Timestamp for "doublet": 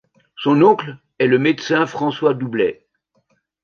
2.33-2.87